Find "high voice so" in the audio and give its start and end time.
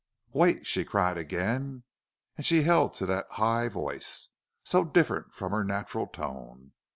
3.33-4.83